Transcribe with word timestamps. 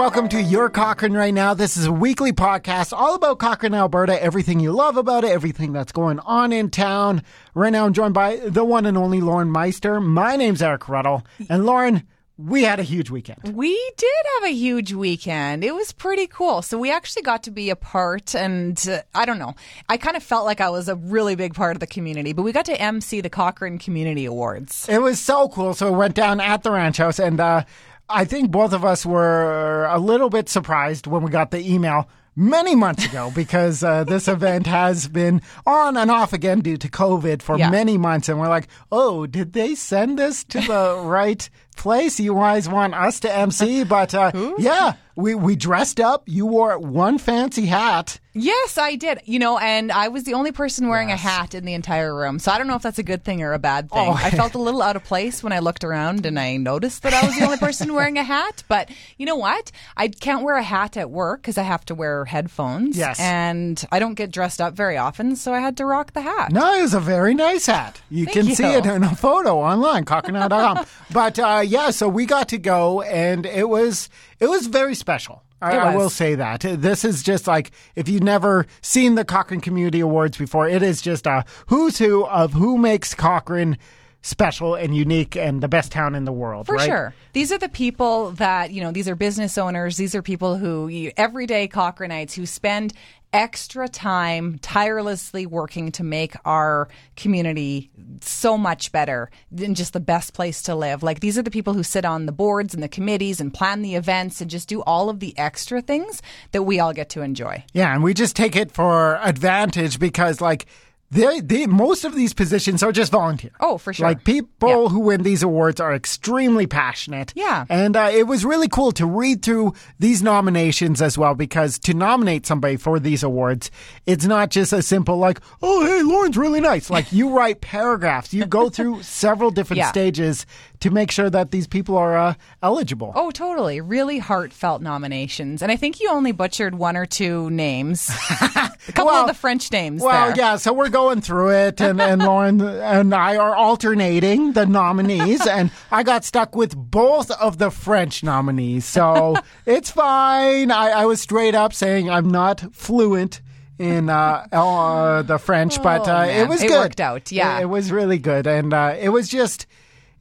welcome 0.00 0.30
to 0.30 0.40
Your 0.40 0.70
Cochrane 0.70 1.12
Right 1.12 1.34
Now. 1.34 1.52
This 1.52 1.76
is 1.76 1.84
a 1.84 1.92
weekly 1.92 2.32
podcast 2.32 2.96
all 2.96 3.14
about 3.14 3.38
Cochrane, 3.38 3.74
Alberta, 3.74 4.20
everything 4.22 4.58
you 4.58 4.72
love 4.72 4.96
about 4.96 5.24
it, 5.24 5.30
everything 5.30 5.74
that's 5.74 5.92
going 5.92 6.18
on 6.20 6.54
in 6.54 6.70
town. 6.70 7.22
Right 7.52 7.68
now, 7.68 7.84
I'm 7.84 7.92
joined 7.92 8.14
by 8.14 8.36
the 8.36 8.64
one 8.64 8.86
and 8.86 8.96
only 8.96 9.20
Lauren 9.20 9.50
Meister. 9.50 10.00
My 10.00 10.36
name's 10.36 10.62
Eric 10.62 10.88
Ruddle. 10.88 11.22
And 11.50 11.66
Lauren, 11.66 12.08
we 12.38 12.62
had 12.62 12.80
a 12.80 12.82
huge 12.82 13.10
weekend. 13.10 13.54
We 13.54 13.74
did 13.98 14.08
have 14.36 14.44
a 14.48 14.54
huge 14.54 14.94
weekend. 14.94 15.62
It 15.64 15.74
was 15.74 15.92
pretty 15.92 16.26
cool. 16.26 16.62
So 16.62 16.78
we 16.78 16.90
actually 16.90 17.20
got 17.20 17.42
to 17.42 17.50
be 17.50 17.68
a 17.68 17.76
part, 17.76 18.34
and 18.34 18.82
uh, 18.88 19.02
I 19.14 19.26
don't 19.26 19.38
know. 19.38 19.54
I 19.90 19.98
kind 19.98 20.16
of 20.16 20.22
felt 20.22 20.46
like 20.46 20.62
I 20.62 20.70
was 20.70 20.88
a 20.88 20.96
really 20.96 21.34
big 21.34 21.52
part 21.52 21.76
of 21.76 21.80
the 21.80 21.86
community, 21.86 22.32
but 22.32 22.40
we 22.40 22.52
got 22.52 22.64
to 22.64 22.80
MC 22.80 23.20
the 23.20 23.28
Cochrane 23.28 23.76
Community 23.76 24.24
Awards. 24.24 24.88
It 24.88 25.02
was 25.02 25.20
so 25.20 25.50
cool. 25.50 25.74
So 25.74 25.88
it 25.88 25.96
went 25.96 26.14
down 26.14 26.40
at 26.40 26.62
the 26.62 26.70
ranch 26.70 26.96
house, 26.96 27.18
and 27.18 27.38
uh, 27.38 27.64
I 28.10 28.24
think 28.24 28.50
both 28.50 28.72
of 28.72 28.84
us 28.84 29.06
were 29.06 29.86
a 29.86 29.98
little 29.98 30.30
bit 30.30 30.48
surprised 30.48 31.06
when 31.06 31.22
we 31.22 31.30
got 31.30 31.50
the 31.50 31.58
email 31.72 32.08
many 32.36 32.74
months 32.74 33.04
ago 33.04 33.30
because 33.34 33.82
uh, 33.82 34.04
this 34.04 34.28
event 34.28 34.66
has 34.66 35.08
been 35.08 35.42
on 35.66 35.96
and 35.96 36.10
off 36.10 36.32
again 36.32 36.60
due 36.60 36.76
to 36.76 36.88
COVID 36.88 37.42
for 37.42 37.58
Yeah. 37.58 37.70
many 37.70 37.98
months. 37.98 38.28
And 38.28 38.38
we're 38.40 38.48
like, 38.48 38.68
oh, 38.90 39.26
did 39.26 39.52
they 39.52 39.74
send 39.74 40.18
this 40.18 40.44
to 40.44 40.60
the 40.60 41.00
right 41.04 41.48
place? 41.76 42.18
You 42.20 42.34
guys 42.34 42.68
want 42.68 42.94
us 42.94 43.20
to 43.20 43.32
MC? 43.34 43.84
But 43.84 44.14
uh, 44.14 44.30
yeah, 44.58 44.94
we, 45.16 45.34
we 45.34 45.56
dressed 45.56 46.00
up. 46.00 46.22
You 46.26 46.46
wore 46.46 46.78
one 46.78 47.18
fancy 47.18 47.66
hat. 47.66 48.20
Yes, 48.32 48.78
I 48.78 48.94
did. 48.94 49.20
You 49.24 49.38
know, 49.40 49.58
and 49.58 49.90
I 49.90 50.08
was 50.08 50.22
the 50.24 50.34
only 50.34 50.52
person 50.52 50.88
wearing 50.88 51.08
Yes. 51.08 51.18
a 51.18 51.28
hat 51.28 51.54
in 51.54 51.64
the 51.64 51.74
entire 51.74 52.14
room. 52.14 52.38
So 52.38 52.52
I 52.52 52.58
don't 52.58 52.68
know 52.68 52.76
if 52.76 52.82
that's 52.82 52.98
a 52.98 53.02
good 53.02 53.24
thing 53.24 53.42
or 53.42 53.52
a 53.52 53.58
bad 53.58 53.90
thing. 53.90 54.08
Oh. 54.08 54.12
I 54.12 54.30
felt 54.30 54.54
a 54.54 54.58
little 54.58 54.82
out 54.82 54.94
of 54.94 55.02
place 55.04 55.42
when 55.42 55.52
I 55.52 55.58
looked 55.58 55.82
around 55.82 56.24
and 56.26 56.38
I 56.38 56.56
noticed 56.56 57.02
that 57.02 57.12
I 57.12 57.26
was 57.26 57.36
the 57.36 57.44
only 57.44 57.56
person 57.56 57.92
wearing 57.94 58.18
a 58.18 58.22
hat. 58.22 58.62
But 58.68 58.88
you 59.18 59.26
know 59.26 59.34
what? 59.36 59.72
I 59.96 60.08
can't 60.08 60.42
wear 60.44 60.56
a 60.56 60.62
hat 60.62 60.96
at 60.96 61.10
work 61.10 61.42
because 61.42 61.58
I 61.58 61.62
have 61.64 61.84
to 61.86 61.94
wear 61.94 62.24
headphones. 62.26 62.96
Yes. 62.96 63.18
And 63.18 63.84
I 63.90 63.98
don't 63.98 64.14
get 64.14 64.30
dressed 64.30 64.60
up 64.60 64.74
very 64.74 64.96
often, 64.96 65.34
so 65.34 65.52
I 65.52 65.58
had 65.60 65.76
to 65.78 65.84
rock 65.84 66.12
the 66.12 66.20
hat. 66.22 66.52
No, 66.52 66.72
it 66.74 66.82
was 66.82 66.94
a 66.94 67.00
very 67.00 67.34
nice 67.34 67.66
hat. 67.66 68.00
You 68.10 68.26
Thank 68.26 68.36
can 68.36 68.46
you. 68.48 68.54
see 68.54 68.64
it 68.64 68.86
in 68.86 69.02
a 69.02 69.16
photo 69.16 69.58
online, 69.58 70.04
CochraneNow.com. 70.04 70.86
but 71.12 71.38
uh, 71.38 71.62
yeah, 71.66 71.90
so 71.90 72.08
we 72.08 72.26
got 72.26 72.48
to 72.50 72.58
go, 72.58 73.02
and 73.02 73.44
it 73.44 73.68
was 73.68 74.08
it 74.38 74.48
was 74.48 74.68
very 74.68 74.94
special. 74.94 75.42
I, 75.62 75.76
I 75.76 75.96
will 75.96 76.10
say 76.10 76.34
that. 76.36 76.60
This 76.60 77.04
is 77.04 77.22
just 77.22 77.46
like 77.46 77.70
if 77.94 78.08
you've 78.08 78.22
never 78.22 78.66
seen 78.80 79.14
the 79.14 79.24
Cochrane 79.24 79.60
Community 79.60 80.00
Awards 80.00 80.38
before, 80.38 80.68
it 80.68 80.82
is 80.82 81.02
just 81.02 81.26
a 81.26 81.44
who's 81.66 81.98
who 81.98 82.24
of 82.26 82.54
who 82.54 82.78
makes 82.78 83.14
Cochrane 83.14 83.76
special 84.22 84.74
and 84.74 84.94
unique 84.94 85.36
and 85.36 85.62
the 85.62 85.68
best 85.68 85.92
town 85.92 86.14
in 86.14 86.24
the 86.24 86.32
world. 86.32 86.66
For 86.66 86.74
right? 86.74 86.86
sure. 86.86 87.14
These 87.32 87.52
are 87.52 87.58
the 87.58 87.68
people 87.68 88.32
that, 88.32 88.70
you 88.70 88.82
know, 88.82 88.92
these 88.92 89.08
are 89.08 89.16
business 89.16 89.56
owners. 89.56 89.96
These 89.96 90.14
are 90.14 90.22
people 90.22 90.56
who, 90.56 91.10
everyday 91.16 91.68
Cochranites 91.68 92.34
who 92.34 92.46
spend 92.46 92.92
extra 93.32 93.88
time 93.88 94.58
tirelessly 94.58 95.46
working 95.46 95.92
to 95.92 96.02
make 96.02 96.34
our 96.44 96.88
community 97.16 97.90
so 98.20 98.58
much 98.58 98.90
better 98.90 99.30
than 99.52 99.74
just 99.74 99.92
the 99.92 100.00
best 100.00 100.34
place 100.34 100.62
to 100.62 100.74
live. 100.74 101.02
Like 101.02 101.20
these 101.20 101.38
are 101.38 101.42
the 101.42 101.50
people 101.50 101.72
who 101.72 101.82
sit 101.82 102.04
on 102.04 102.26
the 102.26 102.32
boards 102.32 102.74
and 102.74 102.82
the 102.82 102.88
committees 102.88 103.40
and 103.40 103.54
plan 103.54 103.82
the 103.82 103.94
events 103.94 104.40
and 104.40 104.50
just 104.50 104.68
do 104.68 104.82
all 104.82 105.08
of 105.08 105.20
the 105.20 105.36
extra 105.38 105.80
things 105.80 106.22
that 106.50 106.64
we 106.64 106.80
all 106.80 106.92
get 106.92 107.08
to 107.10 107.22
enjoy. 107.22 107.64
Yeah, 107.72 107.94
and 107.94 108.02
we 108.02 108.14
just 108.14 108.34
take 108.34 108.56
it 108.56 108.72
for 108.72 109.16
advantage 109.22 110.00
because 110.00 110.40
like 110.40 110.66
they, 111.12 111.40
they 111.40 111.66
most 111.66 112.04
of 112.04 112.14
these 112.14 112.32
positions 112.32 112.82
are 112.84 112.92
just 112.92 113.10
volunteer. 113.10 113.50
Oh, 113.58 113.78
for 113.78 113.92
sure. 113.92 114.06
Like 114.06 114.22
people 114.24 114.68
Yeah. 114.84 114.88
who 114.88 115.00
win 115.00 115.22
these 115.24 115.42
awards 115.42 115.80
are 115.80 115.92
extremely 115.92 116.66
passionate. 116.68 117.32
Yeah. 117.34 117.64
And 117.68 117.96
uh, 117.96 118.10
it 118.12 118.28
was 118.28 118.44
really 118.44 118.68
cool 118.68 118.92
to 118.92 119.06
read 119.06 119.42
through 119.42 119.74
these 119.98 120.22
nominations 120.22 121.02
as 121.02 121.18
well 121.18 121.34
because 121.34 121.78
to 121.80 121.94
nominate 121.94 122.46
somebody 122.46 122.76
for 122.76 123.00
these 123.00 123.24
awards, 123.24 123.70
it's 124.06 124.24
not 124.24 124.50
just 124.50 124.72
a 124.72 124.82
simple 124.82 125.16
like, 125.16 125.40
oh, 125.62 125.84
hey, 125.84 126.02
Lauren's 126.02 126.36
really 126.38 126.60
nice. 126.60 126.90
Like 126.90 127.12
you 127.12 127.30
write 127.36 127.60
paragraphs, 127.60 128.32
you 128.32 128.46
go 128.46 128.70
through 128.70 129.02
several 129.02 129.50
different 129.50 129.78
Yeah. 129.78 129.88
stages 129.88 130.46
to 130.80 130.90
make 130.90 131.10
sure 131.10 131.28
that 131.30 131.50
these 131.50 131.66
people 131.66 131.96
are 131.96 132.16
uh, 132.16 132.34
eligible. 132.62 133.12
Oh, 133.14 133.30
totally. 133.30 133.80
Really 133.80 134.18
heartfelt 134.18 134.80
nominations. 134.82 135.62
And 135.62 135.70
I 135.70 135.76
think 135.76 136.00
you 136.00 136.10
only 136.10 136.32
butchered 136.32 136.74
one 136.74 136.96
or 136.96 137.04
two 137.06 137.50
names. 137.50 138.08
a 138.30 138.70
couple 138.92 139.06
Well- 139.06 139.22
of 139.22 139.28
the 139.28 139.34
French 139.34 139.70
names 139.70 140.02
Well, 140.02 140.28
there. 140.28 140.36
yeah, 140.36 140.56
so 140.56 140.72
we're 140.72 140.88
going 140.88 141.20
through 141.20 141.50
it, 141.50 141.80
and, 141.80 142.00
and 142.00 142.22
Lauren 142.24 142.60
and 142.62 143.14
I 143.14 143.36
are 143.36 143.54
alternating 143.54 144.52
the 144.52 144.64
nominees, 144.66 145.46
and 145.46 145.70
I 145.90 146.02
got 146.02 146.24
stuck 146.24 146.56
with 146.56 146.74
both 146.76 147.30
of 147.30 147.58
the 147.58 147.70
French 147.70 148.22
nominees. 148.22 148.84
So 148.86 149.36
it's 149.66 149.90
fine. 149.90 150.70
I, 150.70 150.90
I 150.90 151.06
was 151.06 151.20
straight 151.20 151.54
up 151.54 151.72
saying 151.74 152.08
I'm 152.08 152.30
not 152.30 152.74
fluent 152.74 153.42
in 153.78 154.08
uh, 154.10 154.46
uh, 154.52 155.22
the 155.22 155.38
French, 155.38 155.82
but 155.82 156.08
Oh, 156.08 156.12
uh, 156.12 156.26
man. 156.26 156.40
it 156.40 156.48
was 156.48 156.62
It 156.62 156.68
good. 156.68 156.78
worked 156.78 157.00
out, 157.00 157.30
yeah. 157.32 157.58
It, 157.58 157.62
it 157.62 157.66
was 157.66 157.90
really 157.92 158.18
good, 158.18 158.46
and 158.46 158.72
uh, 158.72 158.94
it 158.98 159.10
was 159.10 159.28
just. 159.28 159.66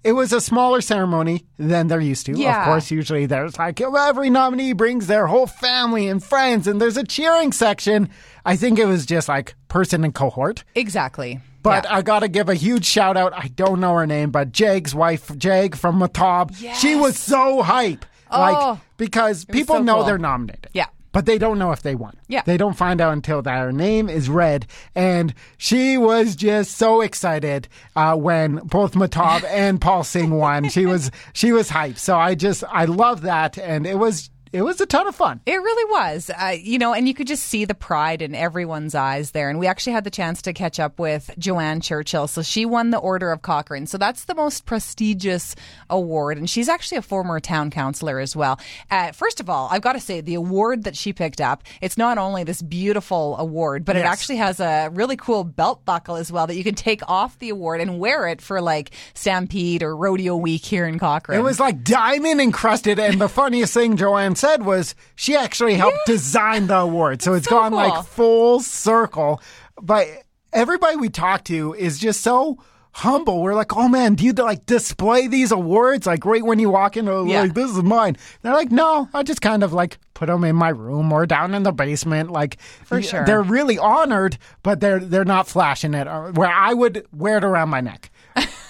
It 0.03 0.13
was 0.13 0.31
a 0.31 0.39
smaller 0.39 0.79
ceremony 0.81 1.45
than 1.57 1.87
they're 1.87 1.99
used 1.99 2.25
to. 2.27 2.31
Of 2.33 2.65
course, 2.65 2.89
usually 2.89 3.25
there's 3.25 3.57
like 3.59 3.81
every 3.81 4.29
nominee 4.29 4.73
brings 4.73 5.07
their 5.07 5.27
whole 5.27 5.45
family 5.47 6.07
and 6.07 6.23
friends, 6.23 6.67
and 6.67 6.79
there's 6.79 6.95
a 6.97 7.03
cheering 7.03 7.51
section. 7.51 8.09
I 8.45 8.55
think 8.55 8.79
it 8.79 8.85
was 8.85 9.05
just 9.05 9.27
like 9.27 9.55
person 9.67 10.03
and 10.05 10.15
cohort. 10.15 10.63
Exactly. 10.75 11.39
But 11.61 11.83
Yeah. 11.83 11.95
I 11.97 12.01
got 12.01 12.19
to 12.19 12.29
give 12.29 12.47
a 12.47 12.55
huge 12.55 12.85
shout 12.85 13.17
out. 13.17 13.33
I 13.35 13.49
don't 13.49 13.81
know 13.81 13.93
her 13.95 14.07
name, 14.07 14.31
but 14.31 14.53
Jake's 14.53 14.93
wife, 14.95 15.37
Jake 15.37 15.75
from 15.75 15.99
Matab, 15.99 16.55
she 16.79 16.95
was 16.95 17.17
so 17.19 17.61
hype. 17.61 18.05
Like, 18.31 18.55
Oh. 18.57 18.79
because 18.95 19.43
people 19.43 19.75
so 19.77 19.83
know 19.83 19.95
cool. 19.95 20.03
they're 20.05 20.17
nominated. 20.17 20.67
Yeah. 20.73 20.85
But 21.11 21.25
they 21.25 21.37
don't 21.37 21.57
know 21.57 21.71
if 21.71 21.81
they 21.81 21.95
won. 21.95 22.17
Yeah. 22.27 22.43
They 22.45 22.57
don't 22.57 22.77
find 22.77 23.01
out 23.01 23.13
until 23.13 23.41
their 23.41 23.71
name 23.71 24.09
is 24.09 24.29
read. 24.29 24.67
And 24.93 25.33
she 25.57 25.97
was 25.97 26.35
just 26.35 26.77
so 26.77 27.01
excited 27.01 27.67
uh, 27.95 28.15
when 28.15 28.57
both 28.57 28.93
Matab 28.93 29.43
and 29.45 29.81
Paul 29.81 30.03
Singh 30.03 30.31
won. 30.31 30.69
She 30.69 30.85
was 30.85 31.09
she 31.33 31.51
was 31.51 31.69
hyped. 31.69 31.97
So 31.97 32.15
I 32.15 32.35
just 32.35 32.63
I 32.69 32.85
love 32.85 33.21
that, 33.21 33.57
and 33.57 33.87
it 33.87 33.97
was 33.97 34.29
it 34.51 34.61
was 34.61 34.81
a 34.81 34.85
ton 34.85 35.07
of 35.07 35.15
fun. 35.15 35.41
It 35.45 35.55
really 35.55 35.91
was, 35.91 36.29
uh, 36.29 36.55
you 36.59 36.79
know, 36.79 36.93
and 36.93 37.07
you 37.07 37.13
could 37.13 37.27
just 37.27 37.43
see 37.43 37.65
the 37.65 37.75
pride 37.75 38.21
in 38.21 38.33
everyone's 38.33 38.95
eyes 38.95 39.31
there. 39.31 39.49
And 39.49 39.59
we 39.59 39.67
actually 39.67 39.93
had 39.93 40.03
the 40.03 40.09
chance 40.09 40.41
to 40.43 40.53
catch 40.53 40.79
up 40.79 40.97
with 40.97 41.31
Joanne 41.37 41.81
Churchill. 41.81 42.27
So 42.27 42.41
she 42.41 42.65
won 42.65 42.89
the 42.89 42.97
Order 42.97 43.31
of 43.31 43.41
Cochrane. 43.41 43.85
So 43.85 43.97
that's 43.97 44.25
the 44.25 44.35
most 44.35 44.65
prestigious 44.65 45.55
award. 45.89 46.37
And 46.37 46.49
she's 46.49 46.69
actually 46.69 46.97
a 46.97 47.03
former 47.03 47.39
town 47.39 47.69
councillor 47.69 48.19
as 48.19 48.35
well. 48.35 48.59
Uh, 48.89 49.11
first 49.11 49.39
of 49.39 49.49
all, 49.49 49.67
I've 49.71 49.81
got 49.81 49.93
to 49.93 49.99
say, 49.99 50.21
the 50.21 50.35
award 50.35 50.85
that 50.85 50.95
she 50.95 51.13
picked 51.13 51.41
up, 51.41 51.63
it's 51.81 51.97
not 51.97 52.17
only 52.17 52.43
this 52.43 52.61
beautiful 52.61 53.37
award, 53.37 53.85
but 53.85 53.95
it 53.95 54.05
actually 54.05 54.37
has 54.37 54.59
a 54.59 54.89
really 54.91 55.15
cool 55.15 55.43
belt 55.43 55.85
buckle 55.85 56.15
as 56.15 56.31
well 56.31 56.47
that 56.47 56.55
you 56.55 56.63
can 56.63 56.75
take 56.75 57.07
off 57.07 57.37
the 57.39 57.49
award 57.49 57.81
and 57.81 57.99
wear 57.99 58.27
it 58.27 58.41
for 58.41 58.61
like 58.61 58.91
Stampede 59.13 59.83
or 59.83 59.95
Rodeo 59.95 60.35
Week 60.35 60.65
here 60.65 60.85
in 60.85 60.97
Cochrane. 60.97 61.39
It 61.39 61.43
was 61.43 61.59
like 61.59 61.83
diamond 61.83 62.41
encrusted, 62.41 62.97
and 62.99 63.21
the 63.21 63.29
funniest 63.29 63.73
thing 63.73 63.97
Joanne 63.97 64.35
said 64.39 64.63
was 64.65 64.95
she 65.15 65.35
actually 65.35 65.75
helped 65.75 66.05
design 66.05 66.67
the 66.67 66.77
award. 66.77 67.21
So 67.21 67.33
it's 67.33 67.47
so 67.47 67.55
gone 67.57 67.71
cool. 67.71 67.77
like 67.79 68.05
full 68.05 68.59
circle. 68.61 69.41
But 69.81 70.07
everybody 70.53 70.95
we 70.95 71.09
talk 71.09 71.43
to 71.45 71.73
is 71.75 71.99
just 71.99 72.21
so 72.21 72.57
humble. 72.91 73.41
We're 73.43 73.53
like, 73.53 73.75
oh 73.77 73.87
man, 73.87 74.15
do 74.15 74.25
you 74.25 74.33
like 74.33 74.65
display 74.65 75.27
these 75.27 75.51
awards 75.51 76.07
like 76.07 76.25
right 76.25 76.43
when 76.43 76.59
you 76.59 76.69
walk 76.69 76.97
in? 76.97 77.05
Yeah. 77.05 77.41
Like 77.41 77.53
this 77.53 77.69
is 77.69 77.83
mine. 77.83 78.17
They're 78.41 78.53
like, 78.53 78.71
no, 78.71 79.07
I 79.13 79.23
just 79.23 79.41
kind 79.41 79.63
of 79.63 79.73
like 79.73 79.99
put 80.15 80.25
them 80.27 80.43
in 80.43 80.55
my 80.55 80.69
room 80.69 81.13
or 81.13 81.25
down 81.25 81.53
in 81.53 81.63
the 81.63 81.71
basement. 81.71 82.31
Like 82.31 82.59
For 82.85 83.01
sure. 83.01 83.25
they're 83.25 83.43
really 83.43 83.77
honored, 83.77 84.37
but 84.63 84.79
they're 84.79 84.99
they're 84.99 85.23
not 85.25 85.47
flashing 85.47 85.93
it. 85.93 86.07
uh, 86.07 86.31
Where 86.31 86.49
I 86.51 86.73
would 86.73 87.05
wear 87.13 87.37
it 87.37 87.43
around 87.43 87.69
my 87.69 87.79
neck. 87.81 88.11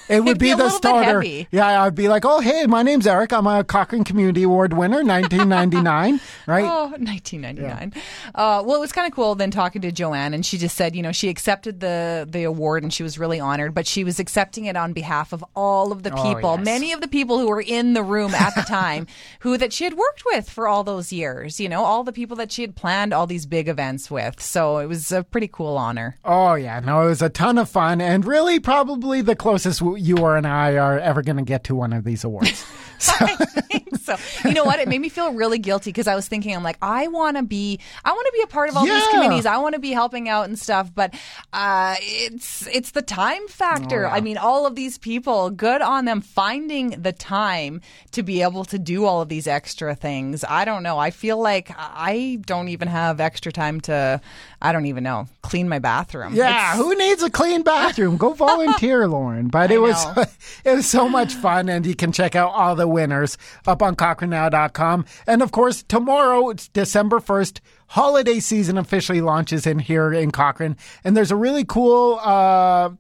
It 0.10 0.24
would 0.24 0.40
be 0.40 0.50
be 0.52 0.54
the 0.56 0.70
starter. 0.70 1.24
Yeah, 1.52 1.84
I'd 1.84 1.96
be 1.96 2.08
like, 2.08 2.26
oh, 2.26 2.40
hey, 2.40 2.66
my 2.66 2.82
name's 2.84 3.06
Eric. 3.08 3.32
I'm 3.32 3.46
a 3.48 3.64
Cochrane 3.64 4.04
Community 4.04 4.44
Award 4.44 4.74
winner, 4.74 5.04
1999, 5.04 6.20
right? 6.48 6.66
Oh, 6.66 6.88
1999. 6.98 7.94
Uh, 8.34 8.64
well, 8.66 8.76
it 8.76 8.80
was 8.80 8.92
kind 8.92 9.08
of 9.08 9.14
cool 9.14 9.36
then 9.36 9.52
talking 9.52 9.82
to 9.84 9.92
Joanne, 9.92 10.34
and 10.34 10.46
she 10.46 10.58
just 10.58 10.76
said, 10.76 10.96
you 10.96 11.02
know, 11.02 11.12
she 11.12 11.30
accepted 11.30 11.80
the 11.80 12.28
the 12.30 12.44
award 12.44 12.84
and 12.84 12.94
she 12.94 13.04
was 13.04 13.18
really 13.20 13.40
honored, 13.40 13.74
but 13.74 13.88
she 13.88 14.04
was 14.04 14.20
accepting 14.20 14.66
it 14.66 14.76
on 14.76 14.94
behalf 14.94 15.32
of 15.34 15.44
all 15.56 15.92
of 15.92 16.04
the 16.04 16.10
Oh, 16.14 16.24
people, 16.34 16.56
yes. 16.58 16.66
many 16.66 16.92
of 16.92 17.02
the 17.02 17.08
people 17.08 17.38
who 17.40 17.48
were 17.48 17.62
in 17.62 17.94
the 17.94 18.02
room 18.04 18.34
at 18.34 18.56
the 18.56 18.62
time, 18.68 19.06
who 19.42 19.58
that 19.58 19.72
she 19.72 19.84
had 19.84 19.94
worked 19.94 20.24
with 20.26 20.50
for 20.50 20.68
all 20.68 20.84
those 20.84 21.12
years. 21.14 21.60
You 21.60 21.70
know, 21.70 21.84
all 21.84 22.04
the 22.04 22.12
people 22.12 22.36
that 22.38 22.52
she 22.52 22.62
had 22.64 22.76
planned 22.76 23.14
all 23.14 23.28
these 23.28 23.46
big 23.46 23.68
events 23.68 24.10
with. 24.10 24.42
So 24.42 24.78
it 24.80 24.88
was 24.88 25.12
a 25.12 25.24
pretty 25.24 25.48
cool 25.48 25.78
honor. 25.78 26.18
Oh, 26.26 26.56
yeah. 26.56 26.80
No, 26.80 27.04
it 27.04 27.10
was 27.10 27.22
a 27.22 27.30
ton 27.30 27.58
of 27.58 27.70
fun 27.70 28.02
and 28.02 28.26
really 28.26 28.60
probably 28.60 29.22
the 29.22 29.36
closest 29.36 29.80
w- 29.80 29.99
you 30.00 30.18
or 30.18 30.38
and 30.38 30.48
I 30.48 30.78
are 30.78 30.98
ever 31.00 31.22
going 31.22 31.38
to 31.38 31.44
get 31.44 31.66
to 31.66 31.76
one 31.76 31.94
of 31.94 32.04
these 32.04 32.24
awards. 32.24 32.66
I 33.22 33.36
think 33.36 33.96
so. 33.98 34.16
You 34.48 34.54
know 34.54 34.64
what? 34.64 34.80
It 34.80 34.88
made 34.88 35.00
me 35.02 35.10
feel 35.10 35.34
really 35.34 35.60
guilty 35.60 35.90
because 35.92 36.08
I 36.08 36.16
was 36.16 36.28
thinking, 36.28 36.56
I'm 36.56 36.64
like, 36.64 36.78
I 36.82 37.08
want 37.08 37.38
to 37.38 37.44
be, 37.44 37.80
I 38.04 38.12
want 38.12 38.26
to 38.26 38.32
be 38.36 38.42
a 38.44 38.48
part 38.48 38.70
of 38.70 38.78
all 38.78 38.86
these 38.86 39.08
committees. 39.10 39.46
I 39.46 39.58
want 39.58 39.76
to 39.76 39.80
be 39.80 39.92
helping 39.92 40.28
out 40.30 40.46
and 40.46 40.58
stuff, 40.58 40.92
but 40.94 41.14
uh, 41.54 41.96
it's 42.00 42.68
it's 42.68 42.92
the 42.92 43.02
time 43.02 43.48
factor. 43.48 44.06
Oh, 44.06 44.10
yeah. 44.10 44.16
I 44.16 44.22
mean, 44.22 44.38
all 44.38 44.66
of 44.66 44.76
these 44.76 44.98
people, 44.98 45.50
good 45.50 45.82
on 45.82 46.06
them 46.06 46.22
finding 46.22 46.90
the 47.02 47.12
time 47.14 47.82
to 48.12 48.24
be 48.24 48.42
able 48.42 48.66
to 48.66 48.80
do 48.80 49.06
all 49.06 49.22
of 49.22 49.30
these 49.30 49.48
extra 49.48 49.96
things. 49.96 50.44
I 50.48 50.66
don't 50.66 50.84
know. 50.84 50.98
I 50.98 51.12
feel 51.12 51.38
like 51.42 51.72
I 51.78 52.40
don't 52.46 52.70
even 52.70 52.88
have 52.88 53.20
extra 53.20 53.52
time 53.52 53.80
to, 53.82 54.20
I 54.62 54.72
don't 54.72 54.86
even 54.88 55.04
know, 55.04 55.28
clean 55.44 55.70
my 55.70 55.80
bathroom. 55.80 56.34
Yeah, 56.36 56.74
It's- 56.74 56.76
who 56.78 56.96
needs 56.96 57.24
a 57.24 57.30
clean 57.30 57.62
bathroom? 57.64 58.18
Go 58.18 58.34
volunteer, 58.34 59.08
Lauren. 59.08 59.48
But 59.48 59.72
it 59.72 59.78
was 59.80 60.04
know. 60.16 60.24
it 60.66 60.76
was 60.76 60.90
so 60.90 61.08
much 61.08 61.34
fun, 61.36 61.70
and 61.70 61.86
you 61.86 61.96
can 61.96 62.12
check 62.12 62.36
out 62.36 62.52
all 62.52 62.76
the 62.76 62.88
winners 62.90 63.38
up 63.66 63.82
on 63.82 63.96
CochraneNow.com. 63.96 65.06
And 65.28 65.42
of 65.42 65.52
course, 65.52 65.84
tomorrow 65.84 66.50
it's 66.50 66.68
December 66.68 67.20
first. 67.20 67.62
Holiday 67.88 68.40
season 68.40 68.78
officially 68.78 69.22
launches 69.22 69.66
in 69.66 69.80
here 69.80 70.14
in 70.14 70.30
Cochrane, 70.30 70.78
and 71.04 71.18
there's 71.18 71.32
a 71.32 71.36
really 71.36 71.66
cool 71.66 72.20
uh, 72.22 72.92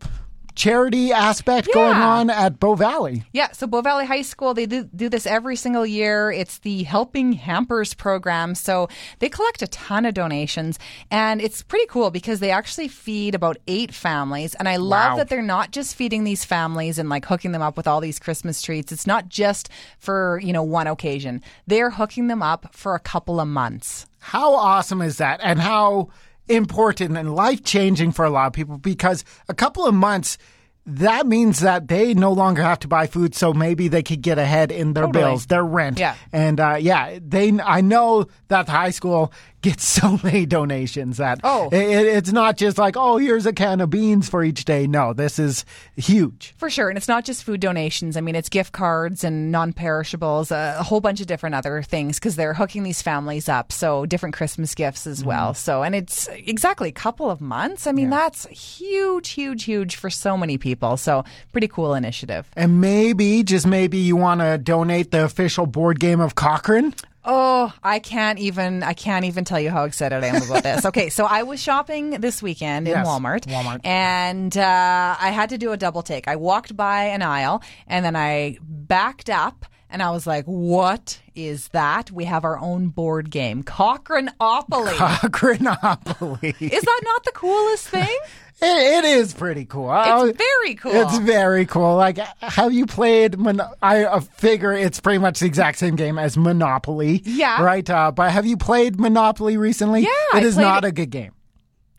charity 0.56 1.12
aspect 1.12 1.70
going 1.74 1.98
on 1.98 2.30
at 2.30 2.60
Bow 2.60 2.76
Valley. 2.76 3.24
Yeah, 3.32 3.52
so 3.52 3.66
Bow 3.68 3.82
Valley 3.82 4.06
High 4.06 4.22
School, 4.24 4.54
they 4.54 4.66
do, 4.66 4.84
do 4.96 5.10
this 5.10 5.26
every 5.26 5.56
single 5.56 5.86
year. 5.86 6.32
It's 6.32 6.60
the 6.60 6.84
Helping 6.84 7.34
Hampers 7.34 7.94
program. 7.94 8.56
So 8.56 8.90
they 9.20 9.30
collect 9.30 9.62
a 9.62 9.68
ton 9.68 10.06
of 10.06 10.14
donations, 10.14 10.78
and 11.10 11.42
it's 11.42 11.62
pretty 11.64 11.86
cool 11.88 12.12
because 12.12 12.40
they 12.40 12.52
actually 12.52 12.88
feed 12.88 13.36
about 13.36 13.58
eight 13.68 13.94
families. 13.94 14.56
And 14.56 14.68
I 14.68 14.76
love 14.78 15.12
Wow. 15.14 15.16
that 15.18 15.30
they're 15.30 15.42
not 15.42 15.72
just 15.72 15.96
feeding 15.96 16.24
these 16.26 16.44
families 16.44 17.00
and 17.00 17.10
like 17.10 17.26
hooking 17.26 17.52
them 17.54 17.62
up 17.62 17.78
with 17.78 17.88
all 17.88 18.02
these 18.02 18.20
Christmas 18.20 18.62
treats. 18.62 18.92
It's 18.92 19.08
not 19.08 19.30
just 19.30 19.70
for, 19.98 20.40
you 20.44 20.52
know, 20.54 20.64
one 20.64 20.88
occasion. 20.88 21.42
They're 21.68 21.90
hooking 21.92 22.28
them 22.28 22.44
up 22.44 22.76
for 22.76 22.96
a 22.96 23.00
couple 23.00 23.40
of 23.40 23.48
months. 23.48 24.06
How 24.20 24.54
awesome 24.56 25.02
is 25.02 25.18
that? 25.20 25.40
And 25.42 25.60
how 25.60 26.10
important 26.50 27.18
and 27.18 27.34
life 27.36 27.64
changing 27.64 28.12
for 28.12 28.26
a 28.26 28.30
lot 28.30 28.48
of 28.48 28.54
people 28.54 28.78
because 28.78 29.24
a 29.48 29.54
couple 29.54 29.86
of 29.86 29.94
months. 29.94 30.38
That 30.86 31.28
means 31.28 31.60
that 31.60 31.88
they 31.88 32.16
no 32.16 32.32
longer 32.32 32.64
have 32.64 32.80
to 32.80 32.88
buy 32.88 33.06
food, 33.06 33.36
so 33.36 33.54
maybe 33.54 33.90
they 33.90 34.02
could 34.02 34.24
get 34.24 34.40
ahead 34.40 34.72
in 34.72 34.94
their 34.94 35.04
Totally. 35.06 35.24
bills, 35.24 35.46
their 35.46 35.64
rent, 35.64 36.00
Yeah. 36.00 36.16
and 36.34 36.60
uh, 36.60 36.78
yeah, 36.80 37.20
they. 37.22 37.60
I 37.60 37.82
know 37.82 38.26
that 38.48 38.66
the 38.66 38.72
high 38.72 38.90
school 38.90 39.32
gets 39.62 39.84
so 39.86 40.18
many 40.24 40.46
donations 40.46 41.18
that 41.18 41.40
Oh. 41.44 41.70
it, 41.72 41.76
it- 41.82 42.08
it's 42.20 42.32
not 42.32 42.58
just 42.58 42.78
like 42.78 42.96
oh 42.98 43.18
here's 43.18 43.46
a 43.46 43.54
can 43.54 43.82
of 43.82 43.90
beans 43.90 44.30
for 44.30 44.44
each 44.44 44.66
day. 44.66 44.88
No, 44.88 45.14
this 45.14 45.40
is 45.40 45.66
huge. 45.96 46.54
For 46.58 46.70
sure. 46.70 46.90
And 46.90 46.98
it's 46.98 47.08
not 47.08 47.26
just 47.26 47.44
food 47.44 47.60
donations. 47.60 48.18
I 48.18 48.22
mean, 48.22 48.36
it's 48.36 48.50
gift 48.50 48.72
cards 48.74 49.24
and 49.24 49.52
non 49.52 49.74
perishables, 49.74 50.52
a, 50.52 50.56
uh, 50.56 50.76
a 50.80 50.84
whole 50.84 51.02
bunch 51.02 51.22
of 51.22 51.28
different 51.28 51.56
other 51.56 51.82
things 51.84 52.18
because 52.20 52.36
they're 52.36 52.54
hooking 52.54 52.84
these 52.84 53.02
families 53.02 53.50
up. 53.50 53.72
So 53.72 54.06
different 54.06 54.36
Christmas 54.36 54.74
gifts 54.76 55.06
as 55.08 55.24
well. 55.24 55.50
Mm-hmm. 55.52 55.56
So, 55.56 55.84
and 55.84 55.96
it's 55.96 56.28
exactly 56.30 56.90
a 56.90 56.94
couple 56.94 57.30
of 57.30 57.42
months. 57.42 57.88
I 57.88 57.92
mean, 57.92 58.10
that's 58.10 58.48
huge, 58.48 59.30
huge, 59.30 59.64
huge 59.64 59.96
for 59.96 60.10
so 60.10 60.38
many 60.38 60.58
people. 60.58 60.98
So, 60.98 61.24
pretty 61.52 61.68
cool 61.68 61.94
initiative. 61.96 62.48
And 62.56 62.82
maybe, 62.82 63.44
just 63.44 63.68
maybe, 63.68 63.98
you 63.98 64.16
want 64.16 64.42
to 64.42 64.58
donate 64.58 65.12
the 65.12 65.24
official 65.26 65.66
board 65.66 66.00
game 66.00 66.20
of 66.20 66.36
Cochrane. 66.36 66.94
Oh, 67.26 67.74
I 67.84 68.00
can't 68.00 68.40
even 68.40 68.82
I 68.82 68.94
can't 68.94 69.26
even 69.26 69.44
tell 69.44 69.60
you 69.60 69.70
how 69.70 69.84
excited 69.84 70.24
I 70.24 70.28
am 70.28 70.42
about 70.42 70.64
this. 70.64 70.86
Okay, 70.86 71.10
so 71.10 71.26
I 71.26 71.44
was 71.44 71.62
shopping 71.62 72.12
this 72.12 72.42
weekend 72.42 72.88
in 72.88 72.94
Yes, 72.94 73.06
Walmart. 73.06 73.42
Walmart. 73.48 73.82
And 73.84 74.56
uh, 74.58 75.16
I 75.20 75.30
had 75.32 75.50
to 75.50 75.58
do 75.58 75.72
a 75.74 75.78
double 75.78 76.02
take. 76.02 76.28
I 76.30 76.38
walked 76.38 76.78
by 76.78 77.06
an 77.06 77.22
aisle 77.22 77.62
and 77.88 78.06
then 78.06 78.16
I 78.16 78.58
backed 78.62 79.30
up 79.30 79.66
and 79.90 80.02
I 80.04 80.12
was 80.12 80.28
like, 80.28 80.46
"What 80.46 81.20
is 81.36 81.70
that? 81.70 82.12
We 82.12 82.26
have 82.26 82.44
our 82.44 82.60
own 82.60 82.90
board 82.90 83.32
game, 83.32 83.64
Cochraneopoly." 83.64 84.30
Cochraneopoly. 84.98 86.62
is 86.62 86.82
that 86.82 87.02
not 87.04 87.24
the 87.24 87.32
coolest 87.34 87.88
thing? 87.88 88.18
It, 88.62 89.06
it 89.06 89.06
is 89.06 89.34
pretty 89.34 89.64
cool. 89.64 89.90
It's 89.94 90.38
very 90.38 90.76
cool. 90.76 90.92
It's 90.94 91.18
very 91.20 91.66
cool. 91.66 91.96
Like, 91.96 92.18
have 92.42 92.74
you 92.74 92.86
played? 92.86 93.38
Mon- 93.38 93.62
I 93.82 94.04
uh, 94.04 94.20
figure 94.20 94.74
it's 94.74 95.00
pretty 95.00 95.20
much 95.20 95.40
the 95.40 95.46
exact 95.46 95.78
same 95.78 95.96
game 95.96 96.20
as 96.20 96.36
Monopoly. 96.36 97.22
Yeah. 97.24 97.64
Right. 97.64 97.90
Uh, 97.90 98.12
but 98.12 98.32
have 98.32 98.46
you 98.46 98.58
played 98.58 99.00
Monopoly 99.00 99.56
recently? 99.56 100.02
Yeah, 100.02 100.38
It 100.40 100.44
is 100.44 100.58
not 100.58 100.84
a 100.84 100.92
good 100.92 101.10
game. 101.10 101.32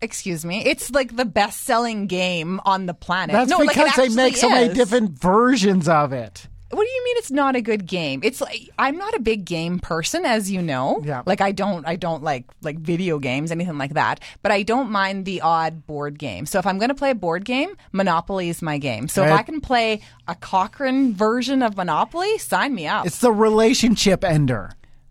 Excuse 0.03 0.45
me. 0.45 0.65
It's 0.65 0.91
like 0.91 1.17
the 1.17 1.25
best-selling 1.25 2.07
game 2.07 2.61
on 2.65 2.87
the 2.87 2.95
planet. 2.95 3.33
That's 3.33 3.51
no, 3.51 3.59
like, 3.59 3.71
because 3.71 3.95
they 3.97 4.09
make 4.09 4.37
so 4.37 4.49
many 4.49 4.73
different 4.73 5.11
versions 5.13 5.89
of 5.89 6.13
it. 6.13 6.47
What 6.71 6.85
do 6.85 6.91
you 6.91 7.05
mean 7.05 7.17
it's 7.17 7.33
not 7.33 7.57
a 7.57 7.61
good 7.61 7.85
game? 7.87 8.21
It's 8.23 8.41
like 8.41 8.71
I'm 8.79 8.97
not 8.97 9.15
a 9.15 9.21
big 9.21 9.45
game 9.45 9.81
person, 9.81 10.25
as 10.25 10.51
you 10.51 10.63
know. 10.63 11.03
Yeah. 11.05 11.23
Like 11.27 11.41
I 11.41 11.51
don't, 11.51 11.87
I 11.87 11.97
don't 11.97 12.23
like 12.23 12.45
like 12.63 12.79
video 12.79 13.19
games, 13.19 13.51
anything 13.51 13.77
like 13.77 13.95
that. 13.95 14.21
But 14.43 14.53
I 14.53 14.63
don't 14.63 14.91
mind 14.91 15.25
the 15.25 15.41
odd 15.41 15.87
board 15.87 16.19
game. 16.19 16.47
So 16.47 16.61
if 16.61 16.67
I'm 16.67 16.79
going 16.79 16.91
to 16.91 16.95
play 16.95 17.11
a 17.11 17.15
board 17.15 17.45
game, 17.45 17.77
Monopoly 17.91 18.49
is 18.49 18.63
my 18.63 18.79
game. 18.79 19.09
So 19.09 19.25
if 19.25 19.33
I 19.33 19.43
can 19.43 19.61
play 19.61 20.03
a 20.29 20.37
Cochrane 20.37 21.13
version 21.15 21.63
of 21.63 21.77
Monopoly, 21.77 22.39
sign 22.39 22.75
me 22.75 22.87
up. 22.87 23.05
It's 23.05 23.19
the 23.19 23.33
relationship 23.33 24.23
ender. 24.23 24.71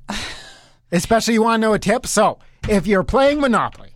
Especially, 0.92 1.34
you 1.36 1.44
want 1.44 1.62
to 1.62 1.68
know 1.68 1.74
a 1.74 1.80
tip? 1.80 2.08
So, 2.08 2.40
if 2.68 2.88
you're 2.88 3.04
playing 3.04 3.42
Monopoly 3.42 3.92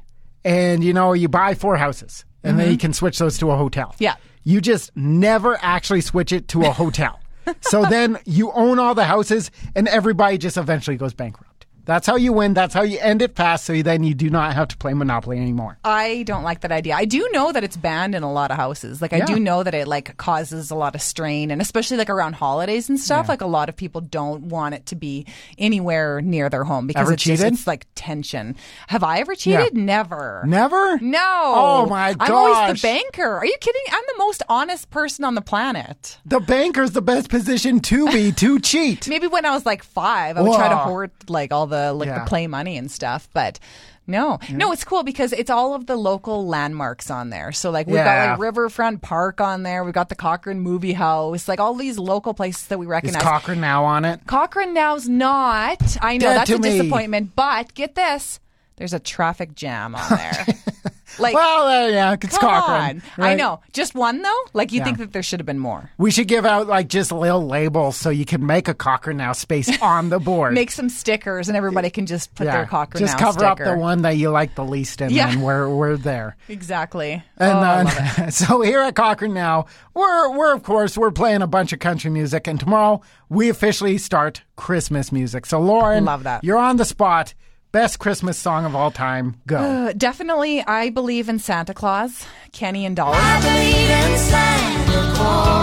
and 0.45 0.83
you 0.83 0.94
know 0.94 1.13
you 1.13 1.27
buy 1.27 1.56
four 1.56 1.77
houses 1.77 2.25
and 2.44 2.60
then 2.60 2.71
you 2.71 2.77
can 2.77 2.94
switch 2.94 3.18
those 3.18 3.38
to 3.39 3.51
a 3.51 3.56
hotel. 3.56 3.89
Mm-hmm. 3.94 4.04
Yeah. 4.04 4.15
You 4.44 4.60
just 4.60 4.95
never 4.95 5.57
actually 5.62 6.01
switch 6.01 6.33
it 6.33 6.50
to 6.50 6.63
a 6.63 6.71
hotel. 6.71 7.19
So 7.62 7.84
then 7.86 8.19
you 8.25 8.51
own 8.51 8.80
all 8.80 8.95
the 8.95 9.06
houses 9.06 9.51
and 9.75 9.88
everybody 9.88 10.38
just 10.38 10.57
eventually 10.57 10.98
goes 10.98 11.13
bankrupt. 11.13 11.53
That's 11.86 12.08
how 12.08 12.16
you 12.16 12.32
win. 12.34 12.54
That's 12.54 12.74
how 12.74 12.84
you 12.84 12.98
end 13.00 13.22
it 13.22 13.36
fast. 13.36 13.66
So 13.66 13.82
then 13.82 14.04
you 14.04 14.14
do 14.14 14.30
not 14.30 14.54
have 14.54 14.70
to 14.70 14.78
play 14.78 14.94
Monopoly 14.94 15.38
anymore. 15.38 15.78
I 15.84 16.24
don't 16.24 16.44
like 16.44 16.62
that 16.62 16.72
idea. 16.72 16.96
I 16.96 17.06
do 17.06 17.28
know 17.34 17.52
that 17.52 17.64
it's 17.64 17.76
banned 17.76 18.16
in 18.16 18.24
a 18.24 18.32
lot 18.32 18.52
of 18.52 18.58
houses. 18.58 19.02
Like 19.02 19.12
I 19.14 19.18
Yeah. 19.18 19.26
do 19.26 19.40
know 19.40 19.64
that 19.64 19.74
it 19.74 19.88
like 19.88 20.16
causes 20.18 20.72
a 20.72 20.76
lot 20.76 20.96
of 20.96 21.02
strain 21.02 21.52
and 21.52 21.62
especially 21.62 21.98
like 21.98 22.10
around 22.10 22.34
holidays 22.34 22.88
and 22.90 23.00
stuff, 23.00 23.28
like 23.28 23.42
a 23.42 23.46
lot 23.46 23.68
of 23.70 23.76
people 23.76 24.02
don't 24.02 24.44
want 24.44 24.76
it 24.76 24.86
to 24.88 24.96
be 24.96 25.26
anywhere 25.58 26.22
near 26.22 26.50
their 26.50 26.64
home 26.64 26.88
because 26.88 27.02
Ever 27.02 27.14
it's 27.14 27.24
just 27.24 27.44
it's 27.44 27.68
like 27.68 27.86
tension. 27.96 28.56
Have 28.88 29.04
I 29.04 29.20
ever 29.20 29.36
cheated? 29.36 29.76
Never. 29.76 30.44
Never? 30.46 30.98
No. 31.00 31.20
Oh, 31.56 31.86
my 31.90 32.14
gosh. 32.14 32.30
I'm 32.30 32.36
always 32.36 32.82
the 32.82 32.88
banker. 32.88 33.24
Are 33.38 33.46
you 33.46 33.58
kidding? 33.60 33.82
I'm 33.92 34.04
the 34.08 34.18
most 34.20 34.42
honest 34.50 34.90
person 34.90 35.26
on 35.26 35.36
the 35.36 35.42
planet. 35.42 36.18
The 36.26 36.40
banker's 36.40 36.92
the 36.92 37.02
best 37.02 37.30
position 37.30 37.80
to 37.82 38.08
be 38.12 38.32
to 38.34 38.60
cheat. 38.62 39.08
Maybe 39.08 39.28
when 39.28 39.46
I 39.46 39.52
was 39.52 39.66
like 39.66 39.84
five, 39.84 40.38
I 40.38 40.42
would 40.42 40.54
try 40.56 40.70
to 40.70 40.78
hoard 40.78 41.12
like 41.28 41.52
all 41.52 41.68
the 41.68 41.73
like 41.94 42.08
Yeah. 42.08 42.20
the 42.20 42.25
play 42.25 42.48
money 42.48 42.78
and 42.78 42.92
stuff, 42.92 43.28
but. 43.34 43.60
No, 44.06 44.38
mm-hmm. 44.38 44.58
no, 44.58 44.74
it's 44.74 44.84
cool 44.84 45.04
because 45.04 45.31
it's 45.31 45.50
all 45.50 45.75
of 45.75 45.86
the 45.86 45.96
local 45.96 46.46
landmarks 46.46 47.10
on 47.10 47.30
there. 47.30 47.54
So 47.54 47.72
like 47.72 47.88
we've 47.88 47.96
got 47.96 48.31
like 48.31 48.40
Riverfront 48.40 49.02
Park 49.02 49.40
on 49.40 49.64
there. 49.64 49.86
We've 49.86 49.94
got 49.94 50.10
the 50.10 50.15
Cochrane 50.15 50.60
Movie 50.60 50.92
House, 50.92 51.48
like 51.48 51.62
all 51.62 51.74
these 51.74 51.98
local 51.98 52.34
places 52.34 52.68
that 52.68 52.77
we 52.77 52.86
Is 52.86 52.89
recognize. 52.89 53.24
Cochrane 53.24 53.62
now 53.62 53.86
on 53.86 54.03
it? 54.03 54.20
Cochrane 54.27 54.74
now's 54.74 55.08
not. 55.08 55.80
I 56.01 56.18
know 56.18 56.25
Dead 56.27 56.38
that's 56.38 56.50
a 56.50 56.60
me. 56.60 56.70
disappointment, 56.80 57.32
but 57.34 57.74
get 57.75 57.96
this. 57.96 58.42
There's 58.75 58.94
a 58.94 59.00
traffic 59.00 59.56
jam 59.56 59.96
on 59.96 60.10
there. 60.18 60.48
like 61.20 61.34
Well, 61.34 61.67
uh, 61.67 61.88
yeah, 61.88 62.13
it's 62.13 62.38
come 62.38 62.50
Cochrane. 62.50 63.01
on. 63.17 63.24
I 63.24 63.36
know. 63.36 63.62
Just 63.72 63.96
one 63.96 64.22
though? 64.22 64.39
Like 64.53 64.72
you 64.72 64.84
think 64.84 64.98
that 64.98 65.13
there 65.13 65.24
should 65.24 65.39
have 65.39 65.46
been 65.46 65.60
more. 65.60 65.91
We 65.98 66.12
should 66.12 66.27
give 66.27 66.46
out 66.46 66.67
like 66.67 66.88
just 66.88 67.12
little 67.12 67.46
labels 67.46 67.96
so 67.98 68.10
you 68.10 68.25
can 68.25 68.46
make 68.46 68.67
a 68.67 68.74
Cochrane 68.74 69.17
now 69.17 69.34
space 69.34 69.70
on 69.82 70.10
the 70.10 70.20
board. 70.20 70.53
Make 70.53 70.72
some 70.72 70.89
stickers 70.89 71.48
and 71.48 71.58
everybody 71.58 71.89
can 71.89 72.05
just 72.05 72.34
put 72.36 72.46
their 72.46 72.65
Cochrane 72.65 73.00
just 73.03 73.20
Now 73.20 73.25
cover 73.32 73.46
up 73.46 73.58
the 73.60 73.75
one 73.77 74.01
that 74.03 74.17
you 74.17 74.29
like 74.29 74.55
the 74.55 74.65
least, 74.65 75.01
and 75.01 75.12
Yeah. 75.12 75.29
then 75.29 75.41
we're 75.41 75.70
we're 75.70 75.98
there. 75.98 76.36
Exactly. 76.50 77.24
And 77.38 77.51
oh, 77.51 77.60
I 77.60 77.75
then, 77.84 77.86
love 77.86 78.20
it. 78.27 78.34
so 78.34 78.62
here 78.62 78.82
at 78.82 78.96
Cochrane 78.96 79.34
now, 79.34 79.65
we're 79.93 80.38
we're 80.38 80.53
of 80.53 80.63
course 80.63 80.98
we're 80.98 81.12
playing 81.12 81.41
a 81.41 81.48
bunch 81.48 81.74
of 81.74 81.79
country 81.79 82.10
music, 82.12 82.48
and 82.48 82.60
tomorrow 82.60 83.01
we 83.29 83.50
officially 83.50 83.98
start 83.98 84.41
Christmas 84.55 85.12
music. 85.12 85.46
So 85.46 85.60
Lauren, 85.60 86.05
Love 86.05 86.24
that. 86.24 86.43
You're 86.43 86.58
on 86.58 86.77
the 86.77 86.86
spot. 86.86 87.34
Best 87.74 87.98
Christmas 87.98 88.38
song 88.38 88.65
of 88.65 88.75
all 88.75 88.92
time. 88.92 89.42
Go. 89.48 89.58
Uh, 89.58 89.94
definitely, 89.98 90.63
I 90.63 90.92
believe 90.92 91.27
in 91.27 91.39
Santa 91.39 91.74
Claus, 91.74 92.24
Kenny 92.51 92.86
and 92.86 92.96
Dolly. 92.96 93.18
I 93.20 93.42
believe 93.42 93.89
in 93.89 94.18
Santa 94.20 95.15
Claus. 95.15 95.62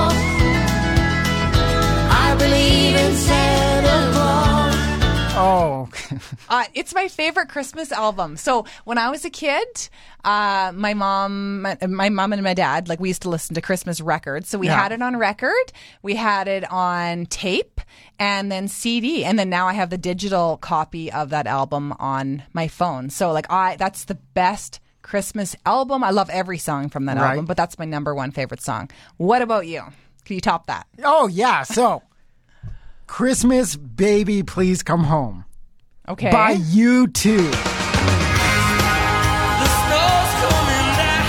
Oh, 5.41 5.89
Uh, 6.49 6.65
it's 6.75 6.95
my 6.95 7.07
favorite 7.09 7.49
Christmas 7.49 7.93
album. 7.93 8.37
So 8.37 8.67
when 8.85 8.99
I 8.99 9.09
was 9.11 9.25
a 9.25 9.31
kid, 9.31 9.89
uh, 10.25 10.73
my 10.75 10.95
mom, 10.95 11.63
my, 11.63 11.79
my 11.87 12.09
mom 12.09 12.33
and 12.33 12.43
my 12.43 12.55
dad, 12.55 12.89
like 12.89 12.99
we 13.01 13.09
used 13.09 13.23
to 13.23 13.29
listen 13.29 13.55
to 13.55 13.61
Christmas 13.61 14.01
records. 14.01 14.49
So 14.49 14.59
we 14.59 14.67
Yeah. 14.67 14.83
had 14.83 14.93
it 14.93 15.01
on 15.01 15.17
record, 15.17 15.73
we 16.03 16.17
had 16.17 16.49
it 16.49 16.71
on 16.71 17.27
tape, 17.27 17.81
and 18.19 18.51
then 18.51 18.67
CD, 18.69 19.25
and 19.25 19.39
then 19.39 19.49
now 19.49 19.69
I 19.69 19.75
have 19.75 19.91
the 19.91 19.99
digital 19.99 20.57
copy 20.57 21.11
of 21.13 21.31
that 21.31 21.47
album 21.47 21.95
on 22.01 22.43
my 22.53 22.67
phone. 22.69 23.11
So 23.11 23.31
like 23.33 23.47
I, 23.51 23.77
that's 23.77 24.05
the 24.05 24.17
best. 24.35 24.81
Christmas 25.03 25.57
album. 25.67 26.05
I 26.05 26.11
love 26.11 26.29
every 26.31 26.59
song 26.59 26.89
from 26.91 27.07
that 27.07 27.17
Right. 27.17 27.31
album, 27.31 27.47
but 27.47 27.57
that's 27.57 27.79
my 27.79 27.85
number 27.87 28.15
one 28.15 28.31
favorite 28.31 28.61
song. 28.61 28.91
What 29.17 29.41
about 29.43 29.67
you? 29.67 29.83
Can 30.25 30.35
you 30.35 30.41
top 30.41 30.67
that? 30.67 30.87
oh 31.03 31.27
yeah. 31.27 31.63
So 31.65 32.03
Christmas 33.11 33.75
Baby 33.75 34.45
Please 34.45 34.85
Come 34.85 35.03
Home 35.03 35.45
Okay. 36.09 36.31
by 36.31 36.55
U2. 36.55 37.13
The 37.13 37.41
snow's 39.75 40.33
coming 40.41 40.87
down. 40.95 41.27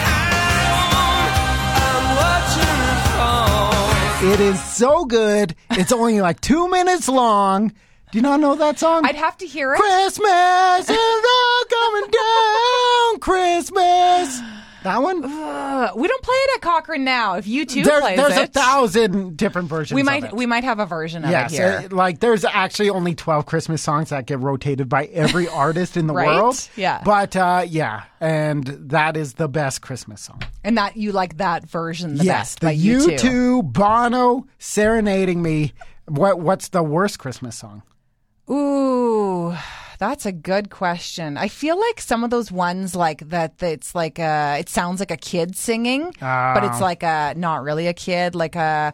I'm 1.81 2.05
watching 2.21 2.77
it 2.85 3.01
fall. 3.17 4.31
It 4.31 4.39
is 4.39 4.63
so 4.63 5.05
good. 5.05 5.55
It's 5.71 5.91
only 5.91 6.21
like 6.21 6.39
two 6.39 6.69
minutes 6.69 7.09
long. 7.09 7.69
Do 7.69 8.17
you 8.17 8.21
not 8.21 8.39
know 8.39 8.53
that 8.55 8.77
song? 8.77 9.03
I'd 9.03 9.15
have 9.15 9.37
to 9.39 9.47
hear 9.47 9.73
it. 9.73 9.77
Christmas 9.79 10.87
is 10.87 11.25
all 11.35 11.63
coming 11.67 12.11
down. 12.11 13.19
Christmas. 13.21 14.39
That 14.83 15.01
one? 15.01 15.23
Uh, 15.23 15.91
we 15.95 16.07
don't 16.07 16.23
play 16.23 16.35
it 16.35 16.55
at 16.55 16.61
Cochrane 16.61 17.03
now. 17.03 17.35
If 17.35 17.45
U2 17.45 17.83
There's, 17.83 18.01
plays 18.01 18.17
there's 18.17 18.37
a 18.37 18.47
thousand 18.47 19.37
different 19.37 19.69
versions. 19.69 19.95
we 19.95 20.01
might 20.03 20.23
it. 20.23 20.33
we 20.33 20.45
might 20.47 20.63
have 20.63 20.79
a 20.79 20.85
version 20.87 21.23
of 21.23 21.29
Yes, 21.29 21.53
it 21.53 21.55
here. 21.57 21.87
uh, 21.91 21.95
like 21.95 22.19
there's 22.19 22.43
actually 22.45 22.89
only 22.89 23.13
12 23.13 23.45
Christmas 23.45 23.81
songs 23.81 24.09
that 24.09 24.25
get 24.25 24.39
rotated 24.39 24.89
by 24.89 25.05
every 25.05 25.47
artist 25.49 25.97
in 25.97 26.07
the 26.07 26.13
Right? 26.15 26.25
world. 26.35 26.67
Yeah. 26.75 27.01
But 27.05 27.35
uh, 27.35 27.65
yeah, 27.67 28.03
and 28.19 28.65
that 28.89 29.15
is 29.17 29.33
the 29.35 29.47
best 29.47 29.81
Christmas 29.81 30.21
song. 30.21 30.41
and 30.63 30.77
that 30.77 30.97
you 30.97 31.11
like 31.11 31.37
that 31.37 31.69
version 31.69 32.15
the 32.17 32.23
yes, 32.23 32.55
best 32.55 32.59
the 32.61 32.67
by 32.67 32.71
you 32.71 33.17
two. 33.17 33.61
U2 33.61 33.73
Bono 33.73 34.47
serenading 34.57 35.41
me. 35.43 35.73
What 36.07 36.39
what's 36.39 36.69
the 36.69 36.81
worst 36.83 37.19
Christmas 37.19 37.55
song? 37.55 37.83
Ooh, 38.49 38.80
that's 40.01 40.25
a 40.25 40.31
good 40.31 40.71
question. 40.71 41.37
I 41.37 41.47
feel 41.47 41.79
like 41.79 42.01
some 42.01 42.23
of 42.23 42.31
those 42.31 42.51
ones 42.51 42.95
like 42.95 43.29
that. 43.29 43.61
It's 43.61 43.93
like 43.93 44.17
a. 44.17 44.57
It 44.59 44.67
sounds 44.67 44.99
like 44.99 45.11
a 45.11 45.15
kid 45.17 45.55
singing, 45.55 46.05
but 46.19 46.23
Ah. 46.23 46.71
it's 46.71 46.81
like 46.81 47.03
a 47.03 47.33
not 47.37 47.61
really 47.63 47.85
a 47.85 47.93
kid. 47.93 48.33
Like 48.33 48.55
a. 48.55 48.93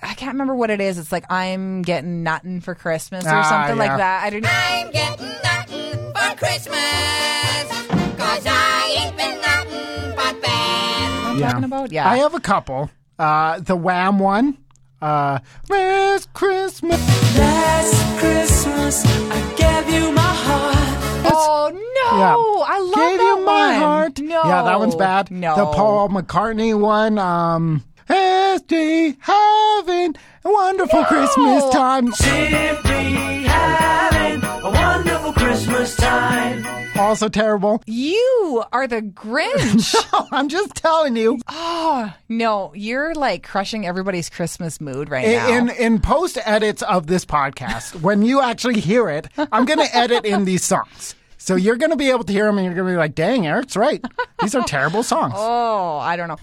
I 0.00 0.14
can't 0.14 0.34
remember 0.34 0.54
what 0.54 0.70
it 0.70 0.80
is. 0.80 0.98
It's 0.98 1.10
like 1.10 1.24
I'm 1.32 1.82
getting 1.82 2.22
nothing 2.22 2.60
for 2.60 2.76
Christmas 2.76 3.26
or 3.26 3.30
Ah, 3.34 3.42
something 3.48 3.76
yeah. 3.76 3.88
like 3.88 3.98
that. 3.98 4.22
I 4.24 4.30
don't 4.30 4.42
know. 4.42 4.48
I'm 4.52 4.90
getting 4.92 5.26
nothing 5.42 6.12
for 6.14 6.36
Christmas. 6.36 8.16
Cause 8.16 8.44
I 8.46 8.96
ain't 9.00 9.16
been 9.16 9.40
nothing 9.40 10.14
but 10.14 10.42
bad. 10.42 11.26
I'm 11.26 11.40
talking 11.40 11.64
about 11.64 11.90
yeah. 11.92 12.08
I 12.08 12.18
have 12.18 12.34
a 12.34 12.40
couple. 12.40 12.88
Uh, 13.18 13.58
the 13.58 13.74
Wham 13.74 14.20
one. 14.20 14.58
Uh, 15.00 15.38
Last 15.68 16.32
Christmas. 16.32 16.98
Last 17.38 18.18
Christmas, 18.18 19.04
I 19.06 19.54
gave 19.56 19.94
you 19.94 20.10
my 20.12 20.20
heart. 20.22 21.32
oh 21.32 21.70
no! 21.72 22.18
Yeah. 22.18 22.34
I 22.74 22.78
love 22.80 22.94
Gave 22.94 23.18
that 23.18 23.36
you 23.38 23.44
my 23.44 23.72
one. 23.72 23.74
heart. 23.80 24.18
No, 24.20 24.42
Yeah, 24.44 24.62
that 24.62 24.78
one's 24.78 24.94
bad. 24.94 25.30
No, 25.30 25.54
The 25.56 25.66
Paul 25.66 26.08
McCartney 26.08 26.78
one. 26.78 27.18
Um, 27.18 27.84
SD 28.08 29.16
having 29.20 30.14
a 30.44 30.50
wonderful 30.52 31.04
Christmas 31.04 31.68
time. 31.70 32.12
Simply 32.12 33.42
having 33.44 34.42
a 34.44 34.70
wonderful 34.70 35.32
Christmas 35.34 35.96
time. 35.96 36.85
Also 37.06 37.28
terrible. 37.28 37.82
You 37.86 38.64
are 38.72 38.86
the 38.86 39.02
Grinch. 39.02 39.94
I'm 40.32 40.48
just 40.48 40.74
telling 40.74 41.16
you. 41.16 41.38
Oh, 41.48 42.12
no, 42.28 42.72
you're 42.74 43.14
like 43.14 43.42
crushing 43.46 43.86
everybody's 43.86 44.30
Christmas 44.30 44.80
mood 44.80 45.08
right 45.10 45.26
now. 45.26 45.48
in, 45.56 45.68
in 45.70 46.00
post 46.00 46.38
edits 46.44 46.82
of 46.82 47.06
this 47.06 47.24
podcast, 47.24 48.00
when 48.00 48.22
you 48.22 48.40
actually 48.40 48.80
hear 48.80 49.08
it, 49.08 49.28
I'm 49.52 49.64
going 49.66 49.78
to 49.86 49.96
edit 49.96 50.24
in 50.24 50.44
these 50.44 50.64
songs. 50.64 51.14
So 51.38 51.54
you're 51.54 51.76
going 51.76 51.90
to 51.90 51.96
be 51.96 52.10
able 52.10 52.24
to 52.24 52.32
hear 52.32 52.46
them, 52.46 52.58
and 52.58 52.64
you're 52.64 52.74
going 52.74 52.88
to 52.88 52.92
be 52.92 52.96
like, 52.96 53.14
"Dang, 53.14 53.46
Eric's 53.46 53.76
right. 53.76 54.04
These 54.40 54.54
are 54.56 54.64
terrible 54.64 55.02
songs." 55.04 55.34
oh, 55.36 55.98
I 55.98 56.16
don't 56.16 56.26
know. 56.28 56.38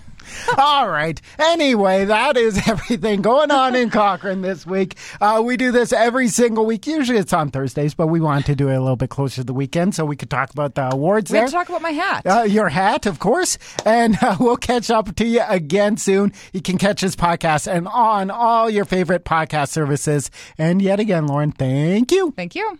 All 0.57 0.89
right. 0.89 1.19
Anyway, 1.39 2.05
that 2.05 2.37
is 2.37 2.57
everything 2.67 3.21
going 3.21 3.51
on 3.51 3.75
in 3.75 3.89
Cochrane 3.89 4.41
this 4.41 4.65
week. 4.65 4.95
Uh, 5.21 5.41
we 5.45 5.57
do 5.57 5.71
this 5.71 5.93
every 5.93 6.27
single 6.27 6.65
week. 6.65 6.87
Usually 6.87 7.17
it's 7.17 7.33
on 7.33 7.49
Thursdays, 7.49 7.93
but 7.93 8.07
we 8.07 8.19
wanted 8.19 8.45
to 8.47 8.55
do 8.55 8.69
it 8.69 8.75
a 8.75 8.79
little 8.81 8.95
bit 8.95 9.09
closer 9.09 9.37
to 9.37 9.43
the 9.43 9.53
weekend 9.53 9.95
so 9.95 10.05
we 10.05 10.15
could 10.15 10.29
talk 10.29 10.51
about 10.51 10.75
the 10.75 10.89
awards 10.93 11.31
We 11.31 11.35
there. 11.35 11.41
have 11.43 11.49
to 11.51 11.55
talk 11.55 11.69
about 11.69 11.81
my 11.81 11.91
hat. 11.91 12.25
Uh, 12.25 12.43
your 12.43 12.69
hat, 12.69 13.05
of 13.05 13.19
course. 13.19 13.57
And 13.85 14.17
uh, 14.21 14.37
we'll 14.39 14.57
catch 14.57 14.89
up 14.89 15.15
to 15.15 15.25
you 15.25 15.41
again 15.47 15.97
soon. 15.97 16.33
You 16.53 16.61
can 16.61 16.77
catch 16.77 17.01
this 17.01 17.15
podcast 17.15 17.71
and 17.71 17.87
on 17.87 18.31
all 18.31 18.69
your 18.69 18.85
favorite 18.85 19.25
podcast 19.25 19.69
services. 19.69 20.29
And 20.57 20.81
yet 20.81 20.99
again, 20.99 21.27
Lauren, 21.27 21.51
thank 21.51 22.11
you. 22.11 22.31
Thank 22.35 22.55
you. 22.55 22.77